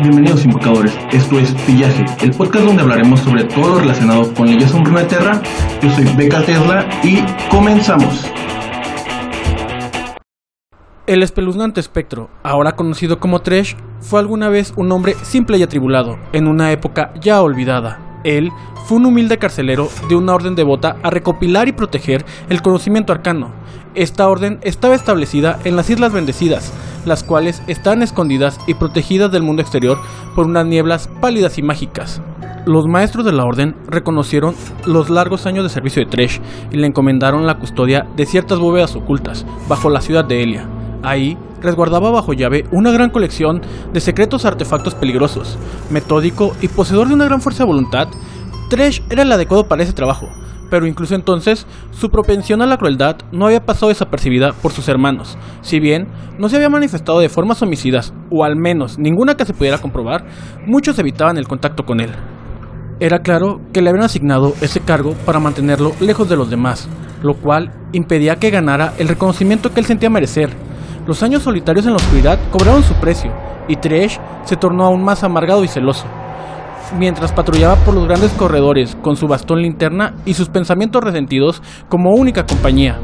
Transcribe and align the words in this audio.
Bienvenidos 0.00 0.44
invocadores, 0.44 0.96
esto 1.10 1.40
es 1.40 1.52
Pillaje, 1.66 2.04
el 2.22 2.30
podcast 2.30 2.64
donde 2.64 2.82
hablaremos 2.82 3.18
sobre 3.18 3.42
todo 3.42 3.70
lo 3.70 3.80
relacionado 3.80 4.32
con 4.32 4.46
leyes 4.46 4.72
en 4.72 4.84
Runeterra. 4.84 5.42
Yo 5.82 5.90
soy 5.90 6.04
Beca 6.16 6.40
Tesla 6.42 6.88
y 7.02 7.18
comenzamos. 7.50 8.30
El 11.08 11.24
espeluznante 11.24 11.80
espectro, 11.80 12.30
ahora 12.44 12.76
conocido 12.76 13.18
como 13.18 13.40
Tresh, 13.40 13.76
fue 14.00 14.20
alguna 14.20 14.48
vez 14.48 14.72
un 14.76 14.92
hombre 14.92 15.16
simple 15.22 15.58
y 15.58 15.64
atribulado, 15.64 16.16
en 16.32 16.46
una 16.46 16.70
época 16.70 17.12
ya 17.20 17.42
olvidada. 17.42 18.20
Él 18.22 18.52
fue 18.86 18.98
un 18.98 19.06
humilde 19.06 19.38
carcelero 19.38 19.88
de 20.08 20.14
una 20.14 20.32
orden 20.32 20.54
devota 20.54 20.96
a 21.02 21.10
recopilar 21.10 21.66
y 21.66 21.72
proteger 21.72 22.24
el 22.48 22.62
conocimiento 22.62 23.12
arcano. 23.12 23.50
Esta 23.96 24.28
orden 24.28 24.60
estaba 24.62 24.94
establecida 24.94 25.58
en 25.64 25.74
las 25.74 25.90
Islas 25.90 26.12
Bendecidas, 26.12 26.72
las 27.08 27.24
cuales 27.24 27.62
están 27.66 28.02
escondidas 28.02 28.58
y 28.66 28.74
protegidas 28.74 29.32
del 29.32 29.42
mundo 29.42 29.62
exterior 29.62 29.98
por 30.34 30.46
unas 30.46 30.66
nieblas 30.66 31.08
pálidas 31.20 31.58
y 31.58 31.62
mágicas. 31.62 32.20
Los 32.66 32.86
maestros 32.86 33.24
de 33.24 33.32
la 33.32 33.44
orden 33.44 33.74
reconocieron 33.86 34.54
los 34.84 35.08
largos 35.08 35.46
años 35.46 35.64
de 35.64 35.70
servicio 35.70 36.04
de 36.04 36.10
Tresh 36.10 36.40
y 36.70 36.76
le 36.76 36.86
encomendaron 36.86 37.46
la 37.46 37.58
custodia 37.58 38.06
de 38.16 38.26
ciertas 38.26 38.58
bóvedas 38.58 38.94
ocultas 38.94 39.46
bajo 39.68 39.88
la 39.88 40.00
ciudad 40.00 40.24
de 40.24 40.42
Elia. 40.42 40.68
Ahí 41.02 41.38
resguardaba 41.62 42.10
bajo 42.10 42.32
llave 42.32 42.66
una 42.70 42.90
gran 42.90 43.10
colección 43.10 43.62
de 43.92 44.00
secretos 44.00 44.44
artefactos 44.44 44.94
peligrosos. 44.94 45.56
Metódico 45.90 46.54
y 46.60 46.68
poseedor 46.68 47.08
de 47.08 47.14
una 47.14 47.24
gran 47.24 47.40
fuerza 47.40 47.64
de 47.64 47.68
voluntad, 47.68 48.08
Tresh 48.68 49.02
era 49.08 49.22
el 49.22 49.32
adecuado 49.32 49.66
para 49.66 49.82
ese 49.82 49.94
trabajo, 49.94 50.28
pero 50.70 50.86
incluso 50.86 51.14
entonces 51.14 51.66
su 51.90 52.10
propensión 52.10 52.62
a 52.62 52.66
la 52.66 52.76
crueldad 52.76 53.16
no 53.32 53.46
había 53.46 53.64
pasado 53.64 53.88
desapercibida 53.88 54.52
por 54.52 54.72
sus 54.72 54.88
hermanos. 54.88 55.36
Si 55.60 55.80
bien 55.80 56.08
no 56.38 56.48
se 56.48 56.56
había 56.56 56.68
manifestado 56.68 57.20
de 57.20 57.28
formas 57.28 57.62
homicidas, 57.62 58.12
o 58.30 58.44
al 58.44 58.56
menos 58.56 58.98
ninguna 58.98 59.36
que 59.36 59.44
se 59.44 59.54
pudiera 59.54 59.78
comprobar, 59.78 60.26
muchos 60.66 60.98
evitaban 60.98 61.38
el 61.38 61.48
contacto 61.48 61.84
con 61.84 62.00
él. 62.00 62.10
Era 63.00 63.20
claro 63.20 63.60
que 63.72 63.80
le 63.80 63.90
habían 63.90 64.04
asignado 64.04 64.54
ese 64.60 64.80
cargo 64.80 65.14
para 65.24 65.38
mantenerlo 65.38 65.92
lejos 66.00 66.28
de 66.28 66.36
los 66.36 66.50
demás, 66.50 66.88
lo 67.22 67.34
cual 67.34 67.72
impedía 67.92 68.36
que 68.36 68.50
ganara 68.50 68.94
el 68.98 69.08
reconocimiento 69.08 69.72
que 69.72 69.80
él 69.80 69.86
sentía 69.86 70.10
merecer. 70.10 70.50
Los 71.06 71.22
años 71.22 71.42
solitarios 71.42 71.86
en 71.86 71.92
la 71.92 71.98
oscuridad 71.98 72.38
cobraron 72.50 72.82
su 72.82 72.94
precio, 72.94 73.32
y 73.68 73.76
Tresh 73.76 74.18
se 74.44 74.56
tornó 74.56 74.84
aún 74.84 75.04
más 75.04 75.22
amargado 75.22 75.62
y 75.62 75.68
celoso 75.68 76.06
mientras 76.96 77.32
patrullaba 77.32 77.76
por 77.76 77.94
los 77.94 78.06
grandes 78.06 78.32
corredores 78.32 78.96
con 79.02 79.16
su 79.16 79.26
bastón 79.28 79.62
linterna 79.62 80.14
y 80.24 80.34
sus 80.34 80.48
pensamientos 80.48 81.02
resentidos 81.02 81.62
como 81.88 82.14
única 82.14 82.46
compañía. 82.46 82.98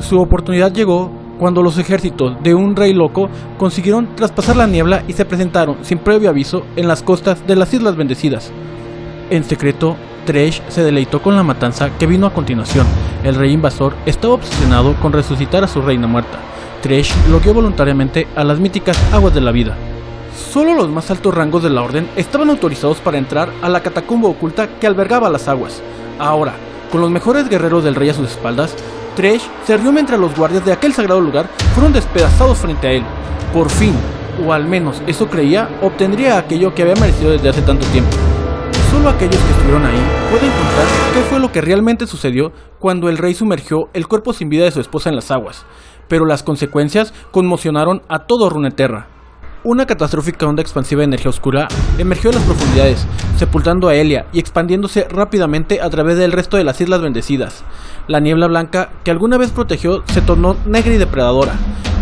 Su 0.00 0.20
oportunidad 0.20 0.72
llegó 0.72 1.10
cuando 1.38 1.62
los 1.62 1.78
ejércitos 1.78 2.36
de 2.42 2.54
un 2.54 2.76
rey 2.76 2.92
loco 2.92 3.28
consiguieron 3.58 4.14
traspasar 4.14 4.56
la 4.56 4.66
niebla 4.66 5.02
y 5.08 5.12
se 5.12 5.24
presentaron 5.24 5.76
sin 5.82 5.98
previo 5.98 6.30
aviso 6.30 6.64
en 6.76 6.88
las 6.88 7.02
costas 7.02 7.46
de 7.46 7.56
las 7.56 7.72
Islas 7.74 7.96
Bendecidas. 7.96 8.52
En 9.30 9.44
secreto, 9.44 9.96
Tresh 10.24 10.62
se 10.68 10.84
deleitó 10.84 11.20
con 11.20 11.34
la 11.34 11.42
matanza 11.42 11.90
que 11.98 12.06
vino 12.06 12.26
a 12.26 12.34
continuación. 12.34 12.86
El 13.24 13.34
rey 13.34 13.52
invasor 13.52 13.94
estaba 14.06 14.34
obsesionado 14.34 14.94
con 15.00 15.12
resucitar 15.12 15.64
a 15.64 15.68
su 15.68 15.82
reina 15.82 16.06
muerta. 16.06 16.38
Tresh 16.80 17.12
lo 17.28 17.40
guió 17.40 17.54
voluntariamente 17.54 18.26
a 18.36 18.44
las 18.44 18.60
míticas 18.60 18.96
aguas 19.12 19.34
de 19.34 19.40
la 19.40 19.52
vida. 19.52 19.76
Solo 20.36 20.74
los 20.74 20.88
más 20.88 21.10
altos 21.10 21.34
rangos 21.34 21.62
de 21.62 21.70
la 21.70 21.82
orden 21.82 22.08
estaban 22.16 22.50
autorizados 22.50 22.98
para 22.98 23.18
entrar 23.18 23.50
a 23.62 23.68
la 23.68 23.80
catacumba 23.80 24.28
oculta 24.28 24.78
que 24.78 24.86
albergaba 24.86 25.30
las 25.30 25.48
aguas. 25.48 25.82
Ahora, 26.18 26.54
con 26.90 27.00
los 27.00 27.10
mejores 27.10 27.48
guerreros 27.48 27.84
del 27.84 27.94
rey 27.94 28.08
a 28.08 28.14
sus 28.14 28.30
espaldas, 28.30 28.74
Tresh 29.14 29.42
se 29.66 29.76
rió 29.76 29.92
mientras 29.92 30.18
los 30.18 30.34
guardias 30.34 30.64
de 30.64 30.72
aquel 30.72 30.94
sagrado 30.94 31.20
lugar 31.20 31.48
fueron 31.74 31.92
despedazados 31.92 32.58
frente 32.58 32.86
a 32.86 32.92
él. 32.92 33.04
Por 33.52 33.68
fin, 33.68 33.94
o 34.46 34.52
al 34.52 34.66
menos 34.66 35.02
eso 35.06 35.28
creía, 35.28 35.68
obtendría 35.82 36.38
aquello 36.38 36.74
que 36.74 36.82
había 36.82 36.94
merecido 36.94 37.30
desde 37.30 37.50
hace 37.50 37.62
tanto 37.62 37.86
tiempo. 37.86 38.10
Solo 38.90 39.10
aquellos 39.10 39.36
que 39.36 39.52
estuvieron 39.52 39.84
ahí 39.84 40.00
pueden 40.30 40.50
contar 40.50 40.86
qué 41.14 41.20
fue 41.28 41.40
lo 41.40 41.52
que 41.52 41.60
realmente 41.60 42.06
sucedió 42.06 42.52
cuando 42.78 43.08
el 43.08 43.18
rey 43.18 43.34
sumergió 43.34 43.88
el 43.92 44.06
cuerpo 44.06 44.32
sin 44.32 44.48
vida 44.48 44.64
de 44.64 44.70
su 44.70 44.80
esposa 44.80 45.10
en 45.10 45.16
las 45.16 45.30
aguas, 45.30 45.64
pero 46.08 46.24
las 46.24 46.42
consecuencias 46.42 47.12
conmocionaron 47.30 48.02
a 48.08 48.20
todo 48.26 48.48
Runeterra. 48.48 49.11
Una 49.64 49.86
catastrófica 49.86 50.48
onda 50.48 50.60
expansiva 50.60 51.00
de 51.00 51.04
energía 51.04 51.30
oscura 51.30 51.68
emergió 51.96 52.30
de 52.30 52.36
las 52.38 52.44
profundidades, 52.44 53.06
sepultando 53.38 53.86
a 53.86 53.94
Elia 53.94 54.26
y 54.32 54.40
expandiéndose 54.40 55.06
rápidamente 55.08 55.80
a 55.80 55.88
través 55.88 56.18
del 56.18 56.32
resto 56.32 56.56
de 56.56 56.64
las 56.64 56.80
Islas 56.80 57.00
Bendecidas. 57.00 57.62
La 58.08 58.18
niebla 58.18 58.48
blanca 58.48 58.90
que 59.04 59.12
alguna 59.12 59.38
vez 59.38 59.52
protegió 59.52 60.02
se 60.08 60.20
tornó 60.20 60.56
negra 60.66 60.92
y 60.92 60.98
depredadora. 60.98 61.52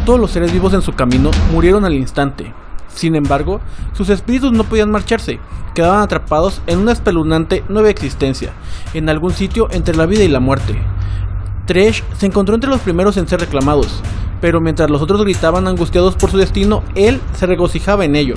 Todos 0.07 0.19
los 0.19 0.31
seres 0.31 0.55
vivos 0.55 0.73
en 0.73 0.81
su 0.81 0.95
camino 0.95 1.31
murieron 1.53 1.85
al 1.85 1.93
instante. 1.93 2.55
Sin 2.89 3.15
embargo, 3.15 3.61
sus 3.93 4.09
espíritus 4.09 4.53
no 4.53 4.65
podían 4.65 4.91
marcharse, 4.91 5.39
quedaban 5.75 6.01
atrapados 6.01 6.63
en 6.67 6.79
una 6.79 6.93
espeluznante 6.93 7.63
nueva 7.69 7.91
existencia, 7.91 8.53
en 8.95 9.11
algún 9.11 9.35
sitio 9.35 9.69
entre 9.71 9.95
la 9.95 10.07
vida 10.07 10.25
y 10.25 10.29
la 10.29 10.41
muerte. 10.41 10.81
Tresh 11.67 12.05
se 12.17 12.25
encontró 12.25 12.55
entre 12.55 12.71
los 12.71 12.81
primeros 12.81 13.19
en 13.19 13.29
ser 13.29 13.41
reclamados, 13.41 14.03
pero 14.41 14.61
mientras 14.61 14.91
los 14.91 15.03
otros 15.03 15.23
gritaban 15.23 15.69
angustiados 15.69 16.17
por 16.17 16.31
su 16.31 16.39
destino, 16.39 16.83
él 16.95 17.21
se 17.35 17.47
regocijaba 17.47 18.05
en 18.05 18.17
ello. 18.17 18.35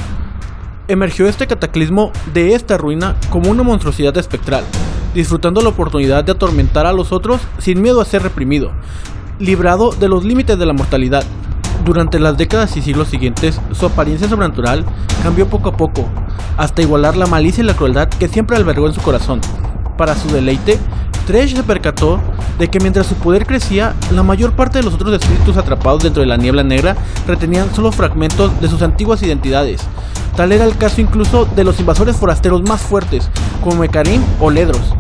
Emergió 0.88 1.28
este 1.28 1.48
cataclismo 1.48 2.12
de 2.34 2.56
esta 2.56 2.78
ruina 2.78 3.16
como 3.30 3.50
una 3.50 3.64
monstruosidad 3.64 4.18
espectral, 4.18 4.64
disfrutando 5.14 5.62
la 5.62 5.70
oportunidad 5.70 6.24
de 6.24 6.34
atormentar 6.34 6.86
a 6.86 6.94
los 6.94 7.12
otros 7.12 7.42
sin 7.58 7.82
miedo 7.82 8.02
a 8.02 8.06
ser 8.06 8.22
reprimido, 8.22 8.72
librado 9.40 9.92
de 9.92 10.10
los 10.10 10.26
límites 10.26 10.58
de 10.60 10.66
la 10.66 10.74
mortalidad. 10.74 11.24
Durante 11.86 12.20
las 12.20 12.38
décadas 12.38 12.76
y 12.78 12.82
siglos 12.82 13.10
siguientes, 13.10 13.60
su 13.74 13.86
apariencia 13.86 14.30
sobrenatural 14.30 14.86
cambió 15.22 15.48
poco 15.48 15.70
a 15.70 15.78
poco, 15.78 16.06
hasta 16.58 16.82
igualar 16.82 17.18
la 17.18 17.28
malicia 17.28 17.64
y 17.64 17.68
la 17.68 17.76
crueldad 17.76 18.08
que 18.08 18.28
siempre 18.28 18.58
albergó 18.58 18.88
en 18.88 18.94
su 18.94 19.02
corazón. 19.02 19.42
Para 19.98 20.16
su 20.16 20.30
deleite, 20.30 20.80
Tresh 21.26 21.56
se 21.56 21.64
percató 21.64 22.20
de 22.60 22.68
que 22.68 22.80
mientras 22.80 23.08
su 23.08 23.16
poder 23.16 23.46
crecía, 23.46 23.94
la 24.12 24.24
mayor 24.24 24.54
parte 24.54 24.80
de 24.80 24.84
los 24.84 24.94
otros 24.94 25.14
espíritus 25.14 25.58
atrapados 25.58 26.04
dentro 26.04 26.22
de 26.22 26.28
la 26.28 26.38
niebla 26.38 26.64
negra 26.64 26.96
retenían 27.26 27.74
solo 27.74 27.92
fragmentos 27.92 28.60
de 28.60 28.68
sus 28.68 28.82
antiguas 28.82 29.24
identidades. 29.24 29.82
Tal 30.36 30.52
era 30.52 30.66
el 30.66 30.78
caso 30.78 31.00
incluso 31.00 31.46
de 31.46 31.64
los 31.64 31.80
invasores 31.80 32.18
forasteros 32.18 32.64
más 32.64 32.82
fuertes, 32.82 33.30
como 33.64 33.78
Mekarim 33.78 34.22
o 34.40 34.50
Ledros. 34.50 34.94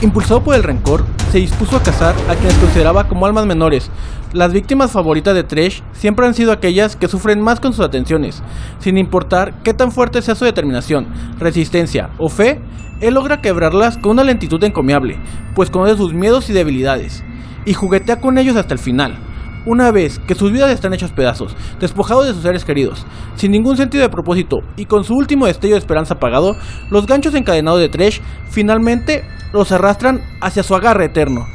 Impulsado 0.00 0.42
por 0.42 0.54
el 0.54 0.62
rencor, 0.62 1.04
se 1.30 1.38
dispuso 1.38 1.76
a 1.76 1.82
cazar 1.82 2.14
a 2.28 2.34
quienes 2.34 2.56
consideraba 2.56 3.06
como 3.06 3.26
almas 3.26 3.46
menores. 3.46 3.90
Las 4.32 4.52
víctimas 4.52 4.92
favoritas 4.92 5.34
de 5.34 5.44
Tresh 5.44 5.82
siempre 5.92 6.26
han 6.26 6.34
sido 6.34 6.52
aquellas 6.52 6.96
que 6.96 7.08
sufren 7.08 7.40
más 7.40 7.60
con 7.60 7.72
sus 7.72 7.84
atenciones. 7.84 8.42
Sin 8.78 8.96
importar 8.96 9.62
qué 9.62 9.74
tan 9.74 9.92
fuerte 9.92 10.22
sea 10.22 10.34
su 10.34 10.44
determinación, 10.44 11.06
resistencia 11.38 12.10
o 12.18 12.28
fe, 12.28 12.60
él 13.00 13.14
logra 13.14 13.40
quebrarlas 13.40 13.98
con 13.98 14.12
una 14.12 14.24
lentitud 14.24 14.62
encomiable, 14.64 15.18
pues 15.54 15.70
conoce 15.70 15.96
sus 15.96 16.14
miedos 16.14 16.48
y 16.50 16.52
debilidades, 16.52 17.22
y 17.64 17.74
juguetea 17.74 18.20
con 18.20 18.38
ellos 18.38 18.56
hasta 18.56 18.74
el 18.74 18.80
final. 18.80 19.27
Una 19.68 19.90
vez 19.90 20.18
que 20.20 20.34
sus 20.34 20.50
vidas 20.50 20.70
están 20.70 20.94
hechas 20.94 21.10
pedazos, 21.10 21.54
despojados 21.78 22.26
de 22.26 22.32
sus 22.32 22.40
seres 22.42 22.64
queridos, 22.64 23.04
sin 23.36 23.52
ningún 23.52 23.76
sentido 23.76 24.00
de 24.00 24.08
propósito 24.08 24.60
y 24.78 24.86
con 24.86 25.04
su 25.04 25.14
último 25.14 25.44
destello 25.44 25.74
de 25.74 25.78
esperanza 25.78 26.14
apagado, 26.14 26.56
los 26.88 27.06
ganchos 27.06 27.34
encadenados 27.34 27.78
de 27.78 27.90
Tresh 27.90 28.22
finalmente 28.48 29.26
los 29.52 29.70
arrastran 29.70 30.22
hacia 30.40 30.62
su 30.62 30.74
agarre 30.74 31.04
eterno. 31.04 31.46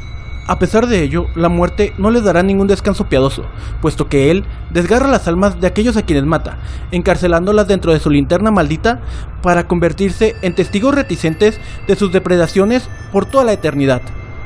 A 0.46 0.60
pesar 0.60 0.86
de 0.86 1.02
ello, 1.02 1.26
la 1.34 1.48
muerte 1.48 1.92
no 1.98 2.12
les 2.12 2.22
dará 2.22 2.44
ningún 2.44 2.68
descanso 2.68 3.08
piadoso, 3.08 3.46
puesto 3.82 4.08
que 4.08 4.30
él 4.30 4.44
desgarra 4.70 5.08
las 5.08 5.26
almas 5.26 5.60
de 5.60 5.66
aquellos 5.66 5.96
a 5.96 6.02
quienes 6.02 6.24
mata, 6.24 6.58
encarcelándolas 6.92 7.66
dentro 7.66 7.92
de 7.92 7.98
su 7.98 8.10
linterna 8.10 8.52
maldita 8.52 9.00
para 9.42 9.66
convertirse 9.66 10.36
en 10.42 10.54
testigos 10.54 10.94
reticentes 10.94 11.58
de 11.88 11.96
sus 11.96 12.12
depredaciones 12.12 12.88
por 13.10 13.26
toda 13.26 13.42
la 13.42 13.54
eternidad. 13.54 14.02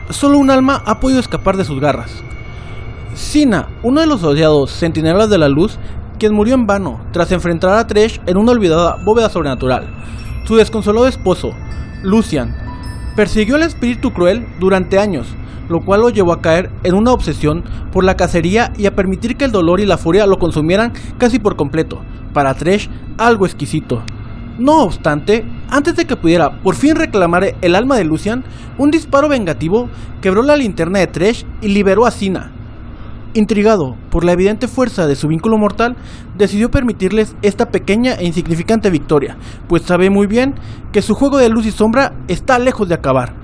Solo 0.09 0.39
un 0.39 0.49
alma 0.49 0.83
ha 0.87 1.01
podido 1.01 1.21
escapar 1.21 1.59
de 1.59 1.67
sus 1.67 1.79
garras. 1.81 2.25
Sina, 3.19 3.69
uno 3.83 4.01
de 4.01 4.07
los 4.07 4.23
odiados 4.23 4.71
centinelas 4.71 5.29
de 5.29 5.39
la 5.39 5.49
luz, 5.49 5.77
quien 6.21 6.33
murió 6.33 6.55
en 6.55 6.69
vano 6.69 7.01
tras 7.13 7.33
enfrentar 7.33 7.77
a 7.77 7.85
Tresh 7.85 8.21
en 8.27 8.37
una 8.37 8.53
olvidada 8.53 8.95
bóveda 9.05 9.29
sobrenatural. 9.29 9.89
Su 10.45 10.55
desconsolado 10.55 11.09
esposo, 11.09 11.51
Lucian, 12.05 12.55
persiguió 13.17 13.57
al 13.57 13.65
espíritu 13.65 14.13
cruel 14.13 14.47
durante 14.61 15.01
años, 15.01 15.27
lo 15.69 15.81
cual 15.81 16.03
lo 16.03 16.11
llevó 16.11 16.33
a 16.33 16.41
caer 16.41 16.71
en 16.85 16.95
una 16.95 17.13
obsesión 17.13 17.65
por 17.91 18.05
la 18.05 18.17
cacería 18.17 18.73
y 18.79 18.87
a 18.87 18.95
permitir 18.95 19.37
que 19.37 19.45
el 19.45 19.53
dolor 19.53 19.81
y 19.81 19.85
la 19.85 19.99
furia 19.99 20.25
lo 20.25 20.39
consumieran 20.39 20.93
casi 21.19 21.41
por 21.41 21.57
completo. 21.57 22.01
Para 22.33 22.55
Tresh, 22.55 22.89
algo 23.19 23.47
exquisito. 23.47 24.01
No 24.61 24.85
obstante, 24.85 25.45
antes 25.71 25.97
de 25.97 26.05
que 26.05 26.15
pudiera 26.15 26.63
por 26.63 26.77
fin 26.77 26.95
reclamar 26.95 27.57
el 27.61 27.75
alma 27.75 27.97
de 27.97 28.05
Lucian, 28.05 28.45
un 28.79 28.93
disparo 28.93 29.29
vengativo 29.29 29.91
quebró 30.23 30.45
la 30.45 30.55
linterna 30.55 31.01
de 31.01 31.09
Tresh 31.09 31.45
y 31.61 31.69
liberó 31.69 32.07
a 32.07 32.13
Sina. 32.13 32.53
Intrigado 33.35 33.95
por 34.11 34.25
la 34.25 34.33
evidente 34.33 34.69
fuerza 34.69 35.07
de 35.07 35.15
su 35.15 35.29
vínculo 35.29 35.59
mortal, 35.59 35.97
decidió 36.37 36.71
permitirles 36.71 37.37
esta 37.43 37.67
pequeña 37.67 38.15
e 38.15 38.27
insignificante 38.27 38.91
victoria, 38.91 39.37
pues 39.69 39.83
sabe 39.83 40.09
muy 40.09 40.27
bien 40.27 40.55
que 40.93 41.03
su 41.03 41.15
juego 41.15 41.37
de 41.37 41.51
luz 41.51 41.67
y 41.67 41.71
sombra 41.71 42.15
está 42.27 42.59
lejos 42.59 42.89
de 42.89 42.95
acabar. 42.95 43.38